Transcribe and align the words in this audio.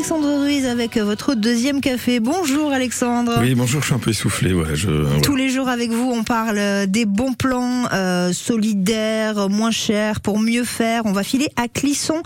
Alexandre 0.00 0.44
Ruiz 0.44 0.64
avec 0.64 0.96
votre 0.96 1.34
deuxième 1.34 1.82
café. 1.82 2.20
Bonjour 2.20 2.72
Alexandre. 2.72 3.34
Oui, 3.42 3.54
bonjour, 3.54 3.82
je 3.82 3.88
suis 3.88 3.94
un 3.94 3.98
peu 3.98 4.08
essoufflé. 4.08 4.54
Ouais, 4.54 4.74
je, 4.74 4.88
voilà. 4.88 5.20
Tous 5.20 5.36
les 5.36 5.50
jours 5.50 5.68
avec 5.68 5.90
vous, 5.90 6.10
on 6.10 6.24
parle 6.24 6.86
des 6.86 7.04
bons 7.04 7.34
plans 7.34 7.86
euh, 7.92 8.32
solidaires, 8.32 9.50
moins 9.50 9.70
chers, 9.70 10.22
pour 10.22 10.38
mieux 10.38 10.64
faire. 10.64 11.02
On 11.04 11.12
va 11.12 11.22
filer 11.22 11.48
à 11.56 11.68
Clisson 11.68 12.22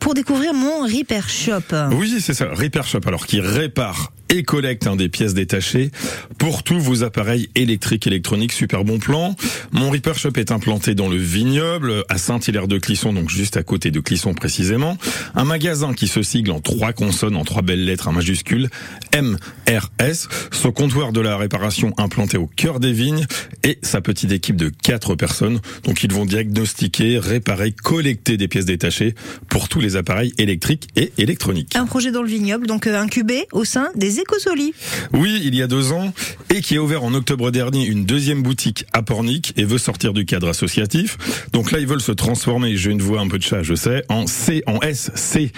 pour 0.00 0.14
découvrir 0.14 0.52
mon 0.52 0.80
Repair 0.80 1.28
Shop. 1.28 1.76
Oui, 1.92 2.12
c'est 2.18 2.34
ça, 2.34 2.48
Repair 2.52 2.88
Shop, 2.88 3.02
alors 3.06 3.24
qui 3.24 3.38
répare 3.38 4.10
et 4.32 4.44
collecte 4.44 4.86
hein, 4.86 4.96
des 4.96 5.10
pièces 5.10 5.34
détachées 5.34 5.90
pour 6.38 6.62
tous 6.62 6.80
vos 6.80 7.04
appareils 7.04 7.50
électriques 7.54 8.06
électroniques 8.06 8.52
super 8.52 8.82
bon 8.82 8.98
plan. 8.98 9.36
Mon 9.72 9.90
Repair 9.90 10.18
Shop 10.18 10.32
est 10.36 10.50
implanté 10.50 10.94
dans 10.94 11.08
le 11.08 11.18
vignoble 11.18 12.04
à 12.08 12.16
Saint-Hilaire-de-Clisson, 12.16 13.12
donc 13.12 13.28
juste 13.28 13.58
à 13.58 13.62
côté 13.62 13.90
de 13.90 14.00
Clisson 14.00 14.32
précisément. 14.32 14.96
Un 15.34 15.44
magasin 15.44 15.92
qui 15.92 16.08
se 16.08 16.22
sigle 16.22 16.50
en 16.50 16.60
trois 16.60 16.94
consonnes, 16.94 17.36
en 17.36 17.44
trois 17.44 17.60
belles 17.60 17.84
lettres 17.84 18.08
en 18.08 18.12
majuscules, 18.12 18.70
MRS. 19.14 20.28
Son 20.50 20.72
comptoir 20.72 21.12
de 21.12 21.20
la 21.20 21.36
réparation 21.36 21.92
implanté 21.98 22.38
au 22.38 22.46
cœur 22.46 22.80
des 22.80 22.92
vignes 22.92 23.26
et 23.64 23.78
sa 23.82 24.00
petite 24.00 24.32
équipe 24.32 24.56
de 24.56 24.70
quatre 24.70 25.14
personnes. 25.14 25.60
Donc 25.84 26.04
ils 26.04 26.12
vont 26.12 26.24
diagnostiquer, 26.24 27.18
réparer, 27.18 27.72
collecter 27.72 28.38
des 28.38 28.48
pièces 28.48 28.64
détachées 28.64 29.14
pour 29.50 29.68
tous 29.68 29.80
les 29.80 29.96
appareils 29.96 30.32
électriques 30.38 30.88
et 30.96 31.12
électroniques. 31.18 31.76
Un 31.76 31.84
projet 31.84 32.12
dans 32.12 32.22
le 32.22 32.28
vignoble, 32.28 32.66
donc 32.66 32.86
euh, 32.86 32.98
incubé 32.98 33.46
au 33.52 33.66
sein 33.66 33.90
des 33.94 34.21
Oui, 35.12 35.40
il 35.44 35.54
y 35.54 35.62
a 35.62 35.66
deux 35.66 35.92
ans, 35.92 36.12
et 36.54 36.60
qui 36.60 36.76
a 36.76 36.82
ouvert 36.82 37.04
en 37.04 37.14
octobre 37.14 37.50
dernier 37.50 37.86
une 37.86 38.04
deuxième 38.04 38.42
boutique 38.42 38.84
à 38.92 39.02
Pornic 39.02 39.52
et 39.56 39.64
veut 39.64 39.78
sortir 39.78 40.12
du 40.12 40.24
cadre 40.24 40.48
associatif. 40.48 41.18
Donc 41.52 41.72
là, 41.72 41.78
ils 41.78 41.86
veulent 41.86 42.00
se 42.00 42.12
transformer, 42.12 42.76
j'ai 42.76 42.90
une 42.90 43.02
voix 43.02 43.20
un 43.20 43.28
peu 43.28 43.38
de 43.38 43.42
chat, 43.42 43.62
je 43.62 43.74
sais, 43.74 44.04
en 44.08 44.26
C, 44.26 44.62
en 44.66 44.80
SCIC, 44.82 45.52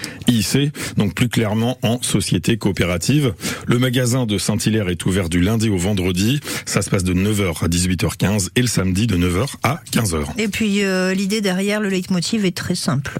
donc 0.97 1.13
plus 1.13 1.29
clairement 1.29 1.77
en 1.81 2.01
société 2.01 2.57
coopérative. 2.57 3.33
Le 3.67 3.79
magasin 3.79 4.25
de 4.25 4.37
Saint-Hilaire 4.37 4.89
est 4.89 5.05
ouvert 5.05 5.29
du 5.29 5.41
lundi 5.41 5.69
au 5.69 5.77
vendredi. 5.77 6.39
Ça 6.65 6.81
se 6.81 6.89
passe 6.89 7.03
de 7.03 7.13
9h 7.13 7.63
à 7.63 7.67
18h15 7.67 8.49
et 8.55 8.61
le 8.61 8.67
samedi 8.67 9.07
de 9.07 9.17
9h 9.17 9.55
à 9.63 9.81
15h. 9.91 10.25
Et 10.37 10.47
puis 10.47 10.83
euh, 10.83 11.13
l'idée 11.13 11.41
derrière 11.41 11.81
le 11.81 11.89
leitmotiv 11.89 12.45
est 12.45 12.55
très 12.55 12.75
simple. 12.75 13.11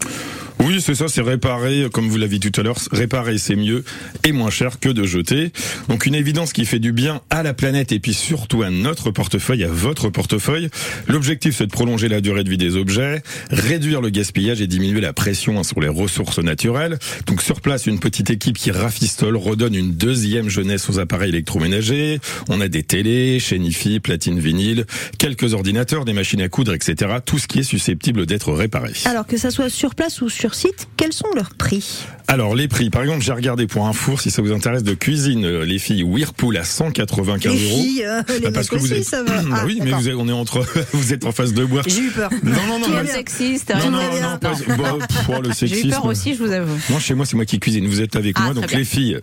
Oui, 0.59 0.81
c'est 0.81 0.95
ça, 0.95 1.07
c'est 1.07 1.21
réparer, 1.21 1.87
comme 1.91 2.07
vous 2.07 2.17
l'avez 2.17 2.39
dit 2.39 2.49
tout 2.49 2.61
à 2.61 2.63
l'heure, 2.63 2.77
réparer 2.91 3.37
c'est 3.37 3.55
mieux 3.55 3.83
et 4.23 4.31
moins 4.31 4.49
cher 4.49 4.79
que 4.79 4.89
de 4.89 5.03
jeter. 5.03 5.51
Donc 5.89 6.05
une 6.05 6.15
évidence 6.15 6.53
qui 6.53 6.65
fait 6.65 6.79
du 6.79 6.91
bien 6.91 7.21
à 7.29 7.43
la 7.43 7.53
planète 7.53 7.91
et 7.91 7.99
puis 7.99 8.13
surtout 8.13 8.63
à 8.63 8.69
notre 8.69 9.11
portefeuille, 9.11 9.63
à 9.63 9.67
votre 9.67 10.09
portefeuille. 10.09 10.69
L'objectif 11.07 11.57
c'est 11.57 11.67
de 11.67 11.71
prolonger 11.71 12.07
la 12.07 12.21
durée 12.21 12.43
de 12.43 12.49
vie 12.49 12.57
des 12.57 12.77
objets, 12.77 13.21
réduire 13.51 14.01
le 14.01 14.09
gaspillage 14.09 14.61
et 14.61 14.67
diminuer 14.67 15.01
la 15.01 15.13
pression 15.13 15.61
sur 15.63 15.81
les 15.81 15.89
ressources 15.89 16.39
naturelles. 16.39 16.97
Donc 17.27 17.41
sur 17.41 17.61
place, 17.61 17.85
une 17.85 17.99
petite 17.99 18.29
équipe 18.29 18.57
qui 18.57 18.71
rafistole, 18.71 19.35
redonne 19.35 19.75
une 19.75 19.93
deuxième 19.93 20.49
jeunesse 20.49 20.89
aux 20.89 20.99
appareils 20.99 21.29
électroménagers. 21.29 22.19
On 22.47 22.61
a 22.61 22.67
des 22.67 22.83
télés, 22.83 23.39
chaînes 23.39 23.65
IFI, 23.65 23.99
platines 23.99 24.39
vinyle, 24.39 24.85
quelques 25.17 25.53
ordinateurs, 25.53 26.05
des 26.05 26.13
machines 26.13 26.41
à 26.41 26.49
coudre, 26.49 26.73
etc. 26.73 27.15
Tout 27.25 27.39
ce 27.39 27.47
qui 27.47 27.59
est 27.59 27.63
susceptible 27.63 28.25
d'être 28.25 28.53
réparé. 28.53 28.93
Alors 29.05 29.27
que 29.27 29.37
ça 29.37 29.51
soit 29.51 29.69
sur 29.69 29.95
place 29.95 30.21
ou 30.21 30.29
sur 30.29 30.44
site, 30.53 30.87
quels 30.97 31.13
sont 31.13 31.27
leurs 31.35 31.53
prix? 31.55 32.05
Alors 32.27 32.55
les 32.55 32.67
prix, 32.67 32.89
par 32.89 33.03
exemple, 33.03 33.23
j'ai 33.23 33.31
regardé 33.31 33.67
pour 33.67 33.85
un 33.87 33.93
four, 33.93 34.19
si 34.19 34.31
ça 34.31 34.41
vous 34.41 34.51
intéresse, 34.51 34.83
de 34.83 34.93
cuisine, 34.95 35.45
euh, 35.45 35.63
les 35.63 35.77
filles 35.79 36.03
Whirlpool 36.03 36.57
à 36.57 36.63
195 36.63 37.53
les 37.53 37.63
euros. 37.69 37.81
Filles, 37.81 38.03
euh, 38.05 38.21
les 38.33 38.39
Bah, 38.41 38.51
parce 38.53 38.67
que 38.67 38.75
vous 38.77 38.91
êtes... 38.93 39.03
ça 39.03 39.23
va. 39.23 39.33
Ah, 39.53 39.63
oui, 39.65 39.79
mais 39.83 39.91
vous 39.91 40.09
êtes, 40.09 40.15
on 40.15 40.27
est 40.27 40.31
entre, 40.31 40.65
vous 40.93 41.13
êtes 41.13 41.23
en 41.25 41.31
face 41.31 41.53
de 41.53 41.63
boire. 41.63 41.85
J'ai 41.87 42.01
eu 42.01 42.09
peur. 42.09 42.29
Non, 42.43 42.51
non, 42.67 42.79
non, 42.79 42.85
Tout 42.87 42.91
va 42.93 43.03
non, 43.03 43.09
sexiste. 43.09 43.73
non, 43.75 43.91
non, 43.91 43.99
non, 43.99 44.37
pas, 44.39 44.53
bah, 44.77 44.97
oh, 45.29 45.33
le 45.41 45.49
J'ai 45.53 45.65
eu 45.67 45.69
sexisme. 45.69 45.89
peur 45.91 46.05
aussi, 46.05 46.33
je 46.33 46.43
vous 46.43 46.51
avoue. 46.51 46.75
Non, 46.89 46.99
chez 46.99 47.13
moi, 47.13 47.25
c'est 47.25 47.35
moi 47.35 47.45
qui 47.45 47.59
cuisine. 47.59 47.87
Vous 47.87 48.01
êtes 48.01 48.15
avec 48.15 48.35
Ah, 48.39 48.45
moi, 48.45 48.53
donc 48.53 48.67
bien. 48.67 48.79
les 48.79 48.85
filles 48.85 49.19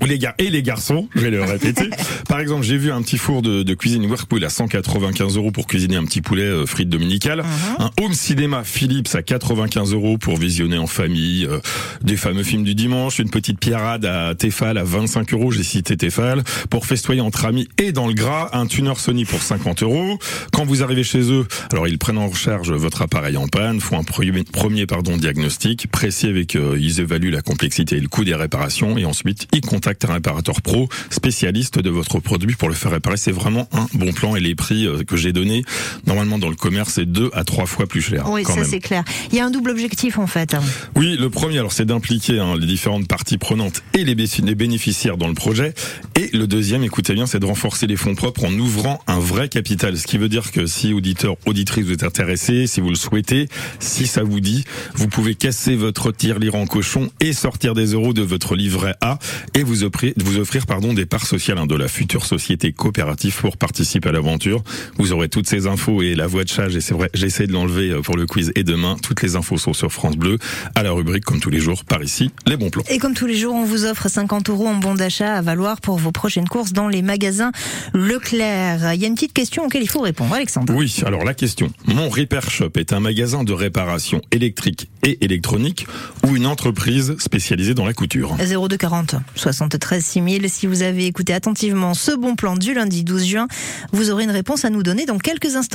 ou 0.00 0.06
les 0.06 0.18
gars 0.18 0.34
et 0.38 0.50
les 0.50 0.62
garçons, 0.62 1.08
je 1.14 1.20
vais 1.20 1.30
le 1.30 1.44
répéter. 1.44 1.90
Par 2.28 2.40
exemple, 2.40 2.64
j'ai 2.64 2.78
vu 2.78 2.90
un 2.90 3.02
petit 3.02 3.18
four 3.18 3.42
de, 3.42 3.62
de 3.62 3.74
cuisine 3.74 4.04
Whirlpool 4.06 4.42
à 4.44 4.48
195 4.48 5.36
euros 5.36 5.50
pour 5.52 5.66
cuisiner 5.66 5.96
un 5.96 6.04
petit 6.04 6.22
poulet 6.22 6.42
euh, 6.42 6.66
frites 6.66 6.88
dominical. 6.88 7.40
Uh-huh. 7.40 7.82
Un 7.84 7.90
home 8.02 8.14
cinéma 8.14 8.62
Philips 8.64 9.14
à 9.14 9.22
95 9.22 9.92
euros 9.92 10.16
pour 10.18 10.36
visionner 10.38 10.65
en 10.74 10.86
famille 10.86 11.46
euh, 11.46 11.60
des 12.02 12.16
fameux 12.16 12.42
films 12.42 12.64
du 12.64 12.74
dimanche. 12.74 13.18
Une 13.18 13.30
petite 13.30 13.58
pierrade 13.58 14.04
à 14.04 14.34
Tefal 14.34 14.78
à 14.78 14.84
25 14.84 15.32
euros. 15.32 15.50
J'ai 15.50 15.62
cité 15.62 15.96
Tefal 15.96 16.42
pour 16.68 16.86
festoyer 16.86 17.20
entre 17.20 17.44
amis 17.44 17.68
et 17.78 17.92
dans 17.92 18.06
le 18.06 18.14
gras. 18.14 18.50
Un 18.52 18.66
tuner 18.66 18.92
Sony 18.96 19.24
pour 19.24 19.40
50 19.40 19.82
euros. 19.82 20.18
Quand 20.52 20.64
vous 20.64 20.82
arrivez 20.82 21.04
chez 21.04 21.30
eux, 21.30 21.46
alors 21.70 21.88
ils 21.88 21.98
prennent 21.98 22.18
en 22.18 22.32
charge 22.32 22.72
votre 22.72 23.02
appareil 23.02 23.36
en 23.36 23.48
panne, 23.48 23.80
font 23.80 23.98
un 23.98 24.04
premier, 24.04 24.42
premier 24.44 24.86
pardon 24.86 25.16
diagnostic 25.16 25.88
précis 25.90 26.26
avec 26.26 26.56
euh, 26.56 26.76
ils 26.80 27.00
évaluent 27.00 27.30
la 27.30 27.42
complexité 27.42 27.96
et 27.96 28.00
le 28.00 28.08
coût 28.08 28.24
des 28.24 28.34
réparations 28.34 28.98
et 28.98 29.04
ensuite 29.04 29.46
ils 29.52 29.60
contactent 29.60 30.04
un 30.04 30.14
réparateur 30.14 30.62
pro 30.62 30.88
spécialiste 31.10 31.78
de 31.78 31.90
votre 31.90 32.18
produit 32.18 32.54
pour 32.56 32.68
le 32.68 32.74
faire 32.74 32.92
réparer. 32.92 33.16
C'est 33.16 33.32
vraiment 33.32 33.68
un 33.72 33.86
bon 33.94 34.12
plan 34.12 34.36
et 34.36 34.40
les 34.40 34.54
prix 34.54 34.86
euh, 34.86 35.04
que 35.04 35.16
j'ai 35.16 35.32
donnés 35.32 35.64
normalement 36.06 36.38
dans 36.38 36.48
le 36.48 36.56
commerce 36.56 36.94
c'est 36.94 37.06
deux 37.06 37.30
à 37.32 37.44
trois 37.44 37.66
fois 37.66 37.86
plus 37.86 38.00
cher. 38.00 38.28
Oui, 38.30 38.42
quand 38.42 38.54
ça 38.54 38.64
c'est 38.64 38.80
clair. 38.80 39.04
Il 39.30 39.36
y 39.36 39.40
a 39.40 39.46
un 39.46 39.50
double 39.50 39.70
objectif 39.70 40.18
en 40.18 40.26
fait. 40.26 40.55
Oui, 40.94 41.16
le 41.18 41.30
premier, 41.30 41.58
alors 41.58 41.72
c'est 41.72 41.84
d'impliquer 41.84 42.38
hein, 42.38 42.54
les 42.58 42.66
différentes 42.66 43.06
parties 43.08 43.38
prenantes 43.38 43.82
et 43.94 44.04
les, 44.04 44.14
bé- 44.14 44.26
les 44.44 44.54
bénéficiaires 44.54 45.16
dans 45.16 45.28
le 45.28 45.34
projet. 45.34 45.74
Et 46.14 46.30
le 46.36 46.46
deuxième, 46.46 46.82
écoutez 46.84 47.14
bien, 47.14 47.26
c'est 47.26 47.38
de 47.40 47.46
renforcer 47.46 47.86
les 47.86 47.96
fonds 47.96 48.14
propres 48.14 48.44
en 48.44 48.52
ouvrant 48.52 49.00
un 49.06 49.18
vrai 49.18 49.48
capital. 49.48 49.96
Ce 49.98 50.06
qui 50.06 50.18
veut 50.18 50.28
dire 50.28 50.50
que 50.52 50.66
si 50.66 50.92
auditeur, 50.92 51.36
auditrice 51.46 51.84
vous 51.84 51.92
êtes 51.92 52.02
intéressé, 52.04 52.66
si 52.66 52.80
vous 52.80 52.88
le 52.90 52.94
souhaitez, 52.96 53.48
si 53.80 54.06
ça 54.06 54.22
vous 54.22 54.40
dit, 54.40 54.64
vous 54.94 55.08
pouvez 55.08 55.34
casser 55.34 55.76
votre 55.76 56.12
tirelire 56.12 56.54
en 56.54 56.66
cochon 56.66 57.10
et 57.20 57.32
sortir 57.32 57.74
des 57.74 57.92
euros 57.92 58.12
de 58.12 58.22
votre 58.22 58.54
livret 58.56 58.94
A 59.00 59.18
et 59.54 59.62
vous 59.62 59.84
offrir, 59.84 60.66
pardon, 60.66 60.94
des 60.94 61.06
parts 61.06 61.26
sociales 61.26 61.58
hein, 61.58 61.66
de 61.66 61.74
la 61.76 61.88
future 61.88 62.24
société 62.24 62.72
coopérative 62.72 63.36
pour 63.36 63.56
participer 63.56 64.08
à 64.08 64.12
l'aventure. 64.12 64.62
Vous 64.98 65.12
aurez 65.12 65.28
toutes 65.28 65.48
ces 65.48 65.66
infos 65.66 66.02
et 66.02 66.14
la 66.14 66.26
voix 66.26 66.44
de 66.44 66.48
chat, 66.48 66.68
j'essaie 66.68 67.46
de 67.46 67.52
l'enlever 67.52 67.90
euh, 67.90 68.00
pour 68.00 68.16
le 68.16 68.26
quiz 68.26 68.52
et 68.54 68.64
demain, 68.64 68.96
toutes 69.02 69.22
les 69.22 69.36
infos 69.36 69.58
sont 69.58 69.72
sur 69.72 69.92
France 69.92 70.16
Bleu, 70.16 70.38
à 70.74 70.82
la 70.82 70.92
rubrique 70.92 71.24
comme 71.24 71.40
tous 71.40 71.50
les 71.50 71.60
jours, 71.60 71.84
par 71.84 72.02
ici, 72.02 72.30
les 72.46 72.56
bons 72.56 72.70
plans. 72.70 72.82
Et 72.88 72.98
comme 72.98 73.14
tous 73.14 73.26
les 73.26 73.36
jours, 73.36 73.54
on 73.54 73.64
vous 73.64 73.84
offre 73.84 74.08
50 74.08 74.50
euros 74.50 74.68
en 74.68 74.76
bon 74.76 74.94
d'achat 74.94 75.34
à 75.34 75.42
valoir 75.42 75.80
pour 75.80 75.98
vos 75.98 76.12
prochaines 76.12 76.48
courses 76.48 76.72
dans 76.72 76.88
les 76.88 77.02
magasins 77.02 77.52
Leclerc. 77.94 78.94
Il 78.94 79.00
y 79.00 79.04
a 79.04 79.08
une 79.08 79.14
petite 79.14 79.32
question 79.32 79.64
auquel 79.64 79.82
il 79.82 79.88
faut 79.88 80.00
répondre, 80.00 80.34
Alexandre. 80.34 80.72
Oui, 80.74 80.94
alors 81.04 81.24
la 81.24 81.34
question. 81.34 81.70
Mon 81.86 82.08
Repair 82.08 82.50
Shop 82.50 82.70
est 82.76 82.92
un 82.92 83.00
magasin 83.00 83.44
de 83.44 83.52
réparation 83.52 84.20
électrique 84.32 84.88
et 85.02 85.24
électronique 85.24 85.86
ou 86.26 86.36
une 86.36 86.46
entreprise 86.46 87.16
spécialisée 87.18 87.74
dans 87.74 87.86
la 87.86 87.92
couture 87.92 88.36
0240 88.36 89.16
73 89.34 90.04
6000. 90.04 90.50
Si 90.50 90.66
vous 90.66 90.82
avez 90.82 91.06
écouté 91.06 91.32
attentivement 91.32 91.94
ce 91.94 92.12
bon 92.12 92.36
plan 92.36 92.56
du 92.56 92.74
lundi 92.74 93.04
12 93.04 93.24
juin, 93.24 93.48
vous 93.92 94.10
aurez 94.10 94.24
une 94.24 94.30
réponse 94.30 94.64
à 94.64 94.70
nous 94.70 94.82
donner 94.82 95.06
dans 95.06 95.18
quelques 95.18 95.56
instants. 95.56 95.66